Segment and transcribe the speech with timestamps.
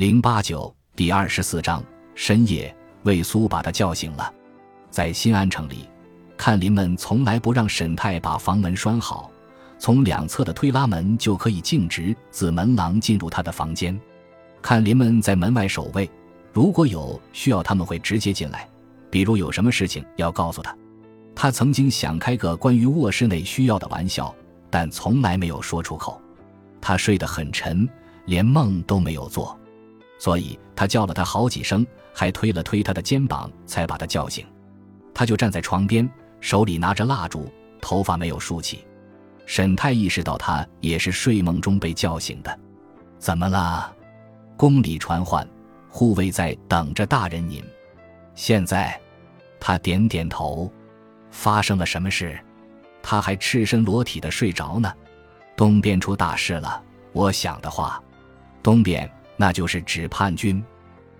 [0.00, 1.84] 零八九第二十四章
[2.14, 4.32] 深夜，魏苏把他叫醒了。
[4.88, 5.86] 在新安城里，
[6.38, 9.30] 看林们从来不让沈泰把房门拴好，
[9.78, 14.00] 从两侧的推拉门就可以径直自门廊进入他的房间。
[14.62, 16.10] 看林们在门外守卫，
[16.50, 18.66] 如果有需要，他们会直接进来，
[19.10, 20.74] 比如有什么事情要告诉他。
[21.34, 24.34] 他曾经想开个关于卧室内需要的玩笑，
[24.70, 26.18] 但从来没有说出口。
[26.80, 27.86] 他睡得很沉，
[28.24, 29.59] 连梦都没有做。
[30.20, 34.46] 所以他叫了他好几声，还推了推他的肩膀，才把他叫醒。
[35.14, 36.08] 他就站在床边，
[36.40, 37.50] 手里拿着蜡烛，
[37.80, 38.86] 头发没有梳起。
[39.46, 42.60] 沈太意识到他也是睡梦中被叫醒的。
[43.18, 43.90] 怎么了？
[44.58, 45.48] 宫里传唤，
[45.88, 47.64] 护卫在等着大人您。
[48.34, 49.00] 现在，
[49.58, 50.70] 他点点头。
[51.30, 52.38] 发生了什么事？
[53.02, 54.92] 他还赤身裸体的睡着呢。
[55.56, 56.82] 东边出大事了。
[57.12, 58.02] 我想的话，
[58.62, 59.10] 东边。
[59.40, 60.62] 那就是指叛军，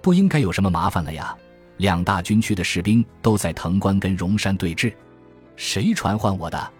[0.00, 1.36] 不应该有什么麻烦了呀。
[1.76, 4.90] 两大军区的士兵都在藤关跟荣山对峙，
[5.54, 6.72] 谁传唤我的？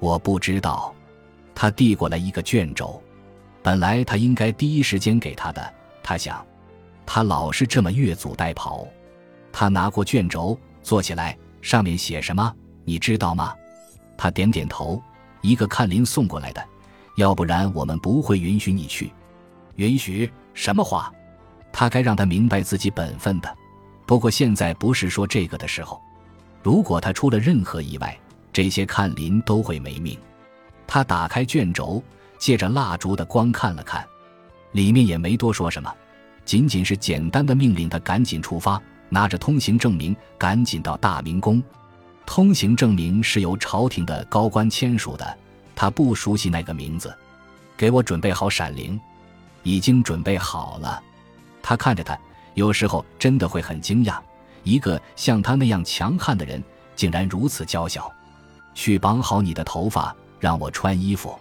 [0.00, 0.92] 我不知道。
[1.54, 3.00] 他递过来一个卷轴，
[3.62, 5.72] 本来他应该第一时间给他的。
[6.02, 6.44] 他想，
[7.06, 8.84] 他老是这么越俎代庖。
[9.52, 12.52] 他拿过卷轴，坐起来，上面写什么？
[12.84, 13.54] 你知道吗？
[14.18, 15.00] 他点点头。
[15.42, 16.60] 一个看林送过来的，
[17.18, 19.12] 要不然我们不会允许你去。
[19.76, 20.28] 允许。
[20.54, 21.12] 什么话？
[21.72, 23.56] 他该让他明白自己本分的。
[24.04, 26.00] 不过现在不是说这个的时候。
[26.62, 28.16] 如果他出了任何意外，
[28.52, 30.16] 这些看林都会没命。
[30.86, 32.00] 他打开卷轴，
[32.38, 34.06] 借着蜡烛的光看了看，
[34.70, 35.92] 里面也没多说什么，
[36.44, 41.60] 仅仅是简单的命令他赶紧出发，拿着通行证明赶紧到大明宫。
[42.24, 45.38] 通行证明是由朝廷的高官签署的，
[45.74, 47.12] 他不熟悉那个名字。
[47.76, 49.00] 给我准备好闪灵。
[49.62, 51.02] 已经准备好了，
[51.62, 52.18] 他看着他，
[52.54, 54.18] 有时候真的会很惊讶，
[54.62, 56.62] 一个像他那样强悍的人，
[56.96, 58.12] 竟然如此娇小。
[58.74, 61.38] 去绑好你的头发，让我穿衣服。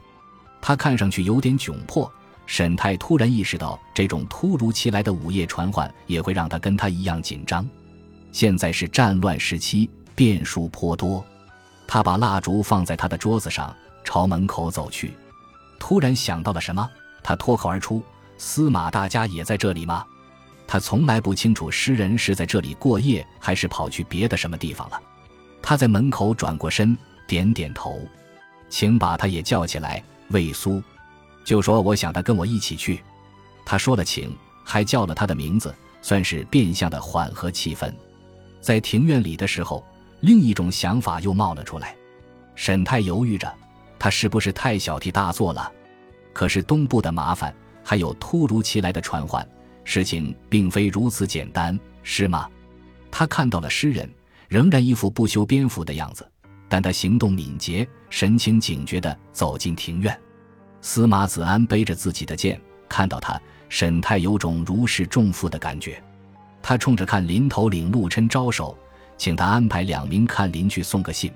[0.62, 2.12] 他看上去有点窘迫。
[2.46, 7.66] 沈泰突然意识到，这种突如其来的午夜传唤也会让他跟他一样紧张。
[8.34, 11.24] 现在是战乱时期，变数颇多。
[11.88, 15.14] 他把蜡烛放在他的桌子上，朝门口走去，
[15.80, 16.90] 突然想到了什么。
[17.24, 18.04] 他脱口而出
[18.42, 20.04] ：“司马大家也在这里吗？”
[20.66, 25.00] 他从来不清楚诗人是在这里过夜，还是跑去别的什么地方了。
[25.62, 26.98] 他在门口转过身，
[27.28, 28.02] 点点头
[28.68, 30.82] ：“请把他也叫起来。”魏苏
[31.46, 33.00] 就说：“我想他跟我一起去。”
[33.64, 34.36] 他说了“请”，
[34.66, 37.94] 还叫了他的名字，算是变相的缓和气氛。
[38.60, 39.86] 在庭院里的时候，
[40.22, 41.96] 另一种想法又冒了出来。
[42.56, 43.54] 沈太犹豫着，
[44.00, 45.72] 他是不是太小题大做了？
[46.34, 47.54] 可是东部的麻烦，
[47.84, 49.48] 还有突如其来的传唤，
[49.84, 52.48] 事情并非如此简单，是吗？
[53.10, 54.10] 他看到了诗人，
[54.48, 56.30] 仍然一副不修边幅的样子，
[56.70, 60.18] 但他行动敏捷，神情警觉地走进庭院。
[60.82, 66.02] 司马子安背着自己的剑，看到他，沈泰有种如释重负的感觉。
[66.62, 68.78] 他冲着看林头领陆琛招手，
[69.18, 71.32] 请他安排两名看林去送个信。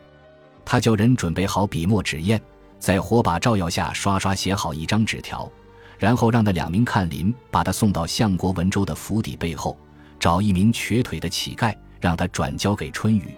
[0.64, 2.40] 他叫人准备好笔墨纸砚。
[2.78, 5.50] 在火把照耀下，刷刷写好一张纸条，
[5.98, 9.78] 然后让那两名看林把他送到相国文州的府邸背后，
[10.20, 13.36] 找一名瘸腿的乞丐，让他转交给春雨。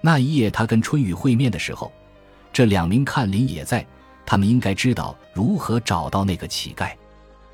[0.00, 1.90] 那一夜，他跟春雨会面的时候，
[2.52, 3.84] 这两名看林也在，
[4.24, 6.90] 他们应该知道如何找到那个乞丐。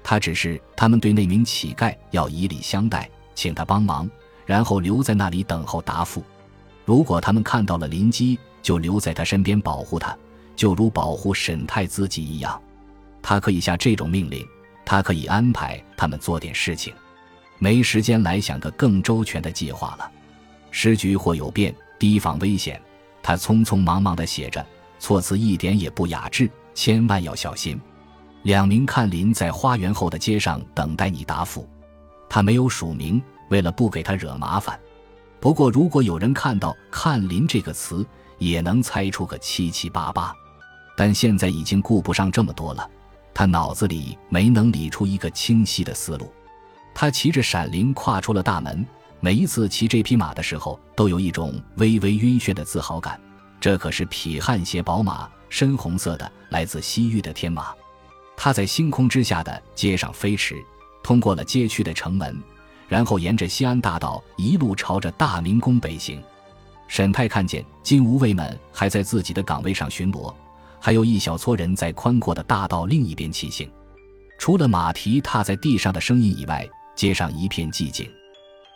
[0.04, 4.10] 他只是他们对那名乞丐要以礼相待，请他帮忙，
[4.44, 6.22] 然后留在那里等候答复。
[6.84, 10.16] 如果他们看到了林基，就留在他身边保护他。
[10.54, 12.60] 就如保护沈太自己一样，
[13.22, 14.46] 他可以下这种命令，
[14.84, 16.92] 他可以安排他们做点事情，
[17.58, 20.10] 没时间来想个更周全的计划了。
[20.70, 22.80] 时局或有变，提防危险，
[23.22, 24.64] 他匆匆忙忙地写着，
[24.98, 27.80] 措辞一点也不雅致，千万要小心。
[28.42, 31.68] 两名看林在花园后的街上等待你答复，
[32.28, 34.76] 他没有署名，为了不给他惹麻烦。
[35.38, 38.04] 不过如果有人看到“看林”这个词，
[38.38, 40.34] 也能猜出个七七八八。
[40.96, 42.88] 但现在已经顾不上这么多了，
[43.34, 46.32] 他脑子里没能理出一个清晰的思路。
[46.94, 48.86] 他骑着闪灵跨出了大门，
[49.20, 53.18] 每一次骑这匹马的时候，都有一种微微晕眩的自豪感。
[53.58, 57.72] 这可是匹汗血宝马，深红色的，来自西域的天马。
[58.36, 60.56] 他在星空之下的街上飞驰，
[61.02, 62.42] 通过了街区的城门，
[62.88, 66.20] 然后沿着西安大道一路朝着大明宫北行。
[66.88, 70.34] 沈泰看见金吾卫们还在自己的岗位上巡逻。
[70.84, 73.70] 还有一小撮人在宽阔的大道另一边骑行，
[74.36, 78.04] 除了马蹄踏在地上的声音以外，街上一片寂静。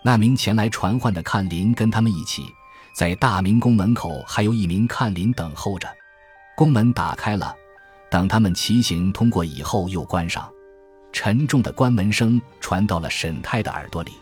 [0.04, 2.44] 那名前来传唤的看林跟他们一起，
[2.94, 5.88] 在大明宫门口还有一名看林等候着。
[6.56, 7.52] 宫门打开了，
[8.08, 10.48] 等他们骑行通过以后又关上。
[11.12, 14.12] 沉重的关门声传到了沈泰的耳朵里。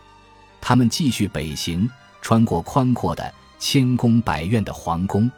[0.59, 1.87] 他们继续北行，
[2.19, 5.29] 穿过宽阔的千宫百院的皇宫，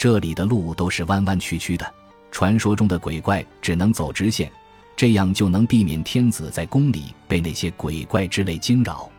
[0.00, 1.86] 这里的路都是弯弯曲曲的。
[2.30, 4.50] 传说中的鬼怪只能走直线，
[4.96, 9.10] 这样就能避免天子在宫里被那些鬼怪之类惊扰。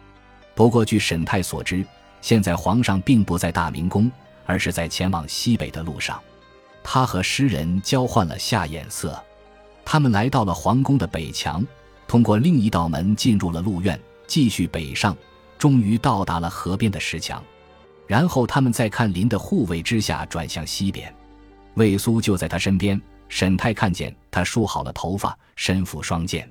[0.56, 1.86] 不过，据沈泰所知，
[2.20, 4.12] 现在皇上并不在大明宫，
[4.48, 6.20] 而是在前往西北的路上。
[6.84, 9.24] 他和诗人交换了下眼色。
[9.86, 11.64] 他们来到了皇宫的北墙，
[12.08, 15.16] 通过另一道门进入了鹿院，继续北上，
[15.60, 17.44] 终于到达了河边的石墙。
[18.12, 21.16] 然后他们在看林的护卫之下转向西边，
[21.76, 23.02] 魏苏就在他身边。
[23.30, 26.46] 沈泰看见他梳好了头发，身负双剑。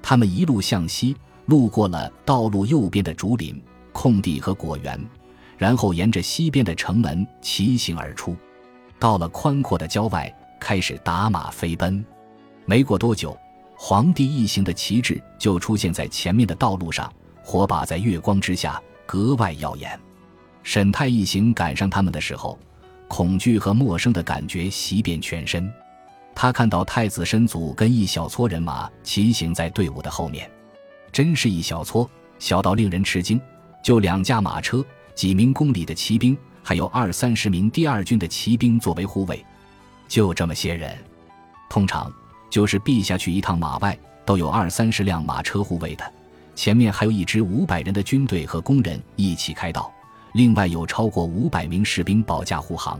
[0.00, 1.16] 他们一路向西，
[1.46, 3.60] 路过了道路右边的竹林、
[3.92, 4.96] 空地和果园，
[5.58, 8.36] 然后沿着西边的城门骑行而出，
[9.00, 12.04] 到了宽阔的郊外，开始打马飞奔。
[12.64, 13.36] 没过多久，
[13.74, 17.12] 皇帝一行的旗帜就出现在前面的道路上，
[17.42, 19.98] 火把在月光之下格外耀眼。
[20.62, 22.58] 沈泰一行赶上他们的时候，
[23.08, 25.70] 恐惧和陌生的感觉袭遍全身。
[26.34, 30.50] 他看到太子申祖跟一小撮人马骑行在队伍的后面，
[31.10, 33.40] 真是一小撮，小到令人吃惊。
[33.82, 39.44] 就两驾马车，几名宫里的骑兵，还有二三十名第二军的骑兵作为护卫，
[40.08, 40.96] 就这么些人。
[41.68, 42.12] 通常。
[42.50, 46.04] 就是陛下去一趟马外，都有二三十辆马车护卫的，
[46.54, 49.90] 前面还有一支五百人的军队和工人一起开道，
[50.32, 52.98] 另外有超过五百名士兵保驾护航。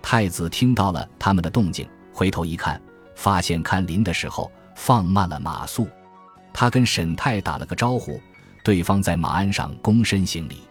[0.00, 2.80] 太子听到了他们的动静，回头一看，
[3.14, 5.88] 发现看林的时候放慢了马速。
[6.52, 8.20] 他跟沈泰打了个招呼，
[8.62, 10.62] 对方在马鞍上躬身行礼。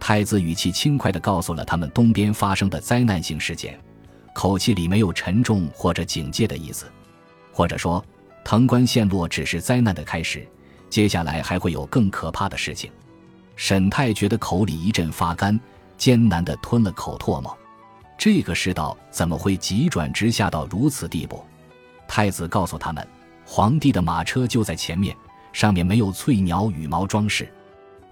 [0.00, 3.78] 太子语气轻快地告诉了他们东边发生的灾难性事件，
[4.32, 6.86] 口气里没有沉重或者警戒的意思。
[7.52, 8.04] 或者说，
[8.44, 10.46] 藤关陷落只是灾难的开始，
[10.88, 12.90] 接下来还会有更可怕的事情。
[13.58, 15.58] 沈泰觉得口里一阵发干，
[15.96, 17.58] 艰难地吞了口唾沫。
[18.16, 21.44] 这个世道怎么会急转直下到如此地步？
[22.06, 23.04] 太子告诉他们，
[23.44, 25.14] 皇帝的马车就在前面，
[25.52, 27.52] 上面没有翠鸟羽毛装饰。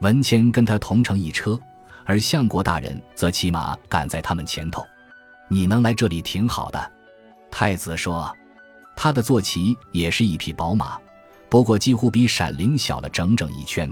[0.01, 1.59] 文谦跟他同乘一车，
[2.05, 4.85] 而相国大人则骑马赶在他们前头。
[5.49, 6.93] 你能来这里挺好的，
[7.53, 8.35] 太子说。
[8.97, 10.99] 他的坐骑也是一匹宝马，
[11.49, 13.89] 不过几乎比闪灵小了整整一圈。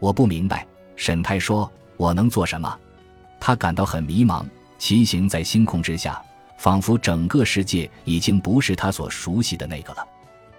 [0.00, 0.66] 我不明白，
[1.00, 2.78] 沈泰说：“我能做什么？”
[3.40, 4.44] 他感到很迷茫。
[4.76, 6.22] 骑行在星空之下，
[6.58, 10.06] 仿佛整个世界已经不是他所熟悉的那个了。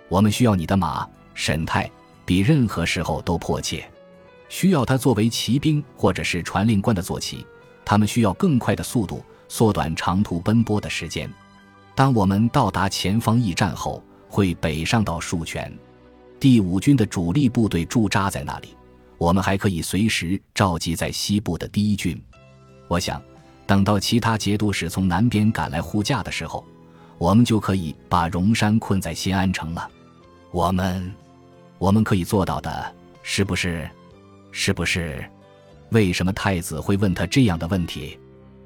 [0.09, 1.87] 我们需要你的马，沈泰，
[2.25, 3.87] 比任何时候都迫切。
[4.49, 7.45] 需要他作为骑兵或者是传令官的坐骑。
[7.85, 11.31] 他们需要更快的速度，缩短长途奔波的时间。
[11.93, 15.71] 当我们到达前方驿站后，会北上到树泉，
[16.39, 18.75] 第五军的主力部队驻扎在那里。
[19.21, 22.19] 我们还可以随时召集在西部的第一军。
[22.87, 23.21] 我想，
[23.67, 26.65] 等到其他节度使从南边赶来护驾的时候，
[27.19, 29.87] 我们就可以把荣山困在新安城了。
[30.49, 31.13] 我们，
[31.77, 33.87] 我们可以做到的，是不是？
[34.51, 35.23] 是不是？
[35.91, 38.17] 为什么太子会问他这样的问题？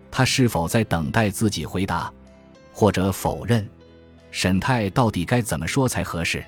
[0.09, 2.09] 他是否在等待自己回答？
[2.71, 3.67] 或者否认，
[4.31, 6.41] 沈泰到底该怎么说才合适？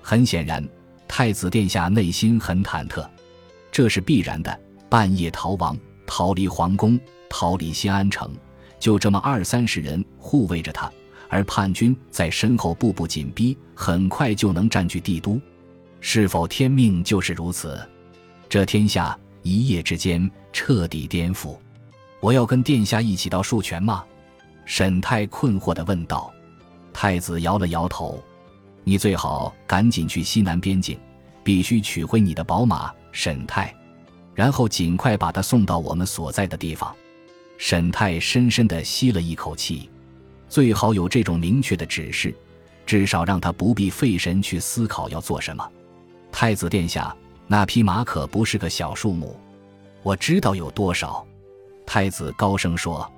[0.00, 0.64] 很显然，
[1.08, 3.04] 太子殿下内心很忐忑，
[3.70, 4.60] 这是必然的。
[4.88, 6.98] 半夜逃亡，逃离皇宫，
[7.28, 8.34] 逃离新安城，
[8.78, 10.90] 就这么二三十人护卫着他，
[11.28, 15.40] 而叛军在身后步步紧逼，很快就能占据帝都。
[16.00, 17.78] 是否天命就是如此？
[18.48, 21.56] 这天下一夜之间彻底颠覆。
[22.20, 24.04] 我要跟殿下一起到树泉吗？
[24.64, 26.32] 沈泰困惑地问道
[26.92, 28.22] ：“太子摇了摇头，
[28.82, 30.98] 你最好赶紧去西南边境，
[31.42, 33.74] 必须取回你的宝马，沈泰，
[34.34, 36.94] 然后尽快把他送到我们所在的地方。”
[37.58, 39.90] 沈泰深深地吸了一口气，
[40.48, 42.34] 最好有这种明确的指示，
[42.86, 45.70] 至少让他不必费神去思考要做什么。
[46.32, 47.14] 太子殿下，
[47.46, 49.38] 那匹马可不是个小数目，
[50.02, 51.26] 我知道有多少。
[51.84, 53.10] 太子高声说。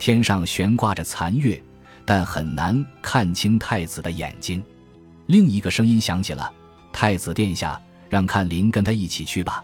[0.00, 1.60] 天上悬挂着残月，
[2.04, 4.62] 但很难看清太子的眼睛。
[5.26, 6.54] 另一个声音响起了
[7.00, 9.62] ：“太子殿下，让看林跟他一起去吧。”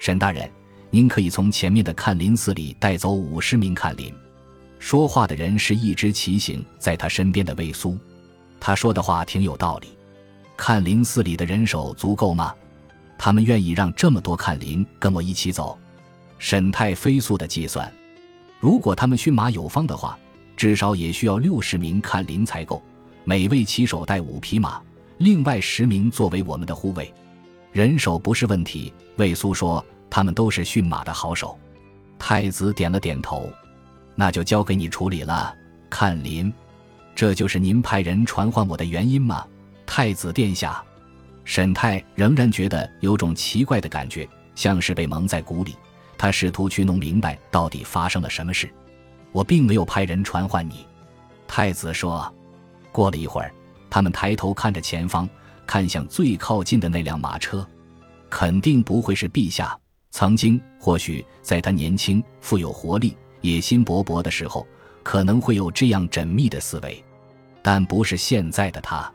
[0.00, 0.50] 沈大人，
[0.88, 4.10] 您可以从前面的看林寺里带走五十名看林。
[4.78, 7.98] 说话的人是一直骑行在他身边的魏苏。
[8.58, 9.88] 他说的话挺有道理。
[10.56, 12.54] 看林寺里的人手足够吗？
[13.18, 15.78] 他们愿意让这么多看林跟我一起走。
[16.38, 17.92] 沈泰飞速的计算，
[18.60, 20.18] 如果他们驯马有方的话，
[20.56, 22.82] 至少也需要六十名看林才够。
[23.24, 24.80] 每位骑手带五匹马，
[25.22, 27.14] 另外十名作为我们的护卫。
[27.70, 28.92] 人手不是问题。
[29.18, 31.56] 魏苏说，他们都是驯马的好手。
[32.18, 33.48] 太子点了点头，
[34.16, 35.54] 那就交给你处理了。
[35.88, 36.52] 看林，
[37.14, 39.46] 这就是您派人传唤我的原因吗？
[39.86, 40.82] 太子殿下。
[41.44, 45.76] 沈泰仍然觉得有种奇怪的感觉，像是被蒙在鼓里。
[46.18, 48.68] 他试图去弄明白到底发生了什么事。
[49.30, 50.84] 我并没有派人传唤你，
[51.46, 52.34] 太子说。
[52.90, 53.54] 过了一会儿，
[53.92, 55.28] 他们抬头看着前方，
[55.66, 57.68] 看向最靠近的那辆马车，
[58.30, 59.78] 肯定不会是陛下。
[60.10, 64.66] 曾经，或许在他年轻、富有活力、野心勃勃的时候，
[65.02, 67.04] 可能会有这样缜密的思维，
[67.60, 69.12] 但不是现在的他，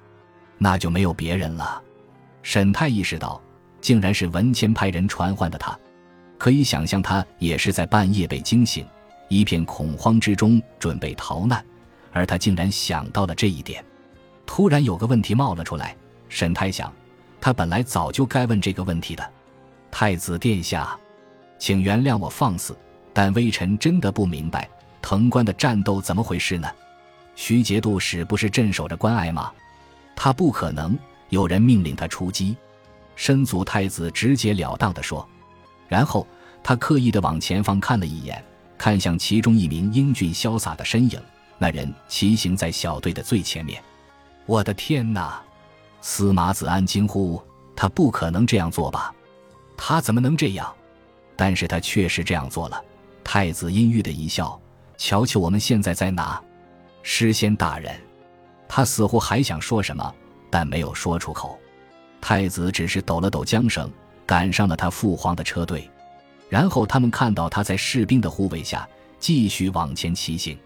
[0.59, 1.81] 那就没有别人了。
[2.43, 3.41] 沈泰意识到，
[3.81, 5.75] 竟然是文谦派人传唤的他，
[6.37, 8.85] 可以想象他也是在半夜被惊醒，
[9.27, 11.65] 一片恐慌之中准备逃难，
[12.11, 13.83] 而他竟然想到了这一点。
[14.47, 15.95] 突然有个问题冒了出来，
[16.29, 16.91] 沈泰想，
[17.39, 19.31] 他本来早就该问这个问题的。
[19.91, 20.97] 太子殿下，
[21.59, 22.75] 请原谅我放肆，
[23.13, 24.67] 但微臣真的不明白
[25.01, 26.67] 藤关的战斗怎么回事呢？
[27.35, 29.51] 徐节度使不是镇守着关隘吗？
[30.15, 30.97] 他不可能。
[31.29, 32.55] 有人命令他出击，
[33.17, 35.27] 申祖太子直截了当地说。
[35.89, 36.25] 然后
[36.63, 38.41] 他刻意地往前方看了一眼，
[38.77, 41.21] 看向其中一名英俊潇洒的身影。
[41.57, 43.83] 那人骑行在小队的最前面。
[44.47, 45.39] 我的天哪！
[46.01, 47.39] 司马子安惊呼
[47.75, 49.13] ：“他不可能这样做吧？
[49.75, 50.73] 他怎么能这样？”
[51.35, 52.81] 但是他确实这样做了。
[53.23, 54.59] 太子阴郁的一笑
[54.97, 56.41] ：“瞧瞧我们现在在哪？”
[57.03, 57.93] 诗仙大人，
[58.69, 60.15] 他似乎还想说什么。
[60.49, 61.59] 但没有说出口，
[62.21, 63.91] 太子只是抖了抖缰绳，
[64.25, 65.89] 赶上了他父皇的车队。
[66.47, 68.87] 然后他们看到他在士兵的护卫下
[69.19, 70.57] 继续往前骑行。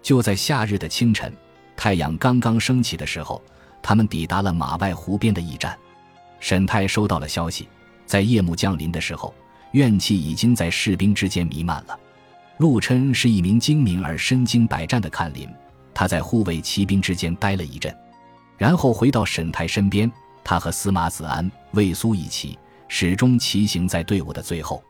[0.00, 1.36] 就在夏日的清晨，
[1.76, 3.42] 太阳刚刚升起的时候，
[3.82, 5.76] 他们抵达了马外湖边的驿站。
[6.40, 7.68] 沈泰收到了消息，
[8.04, 9.34] 在夜幕降临的时候，
[9.72, 11.98] 怨气已经在士兵之间弥漫了。
[12.58, 15.48] 陆琛是一名精明而身经百战的看林，
[15.92, 17.94] 他在护卫骑兵之间待了一阵。
[18.56, 20.10] 然后回到沈泰身边，
[20.42, 24.82] 他和司马子安、魏苏一起，始终骑行在队伍的最后。